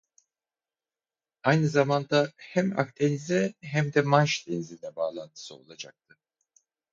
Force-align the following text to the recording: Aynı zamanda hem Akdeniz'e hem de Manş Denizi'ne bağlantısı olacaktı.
Aynı 1.43 1.67
zamanda 1.67 2.31
hem 2.37 2.79
Akdeniz'e 2.79 3.53
hem 3.61 3.93
de 3.93 4.01
Manş 4.01 4.47
Denizi'ne 4.47 4.95
bağlantısı 4.95 5.55
olacaktı. 5.55 6.15